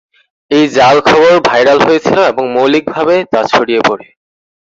এই 0.51 0.65
জাল 0.75 0.97
খবর 1.07 1.33
ভাইরাল 1.49 1.79
হয়েছিল 1.87 2.17
এবং 2.31 2.43
মৌলিকভাবে 2.55 3.15
ছড়িয়ে 3.51 3.81
পরে। 3.87 4.05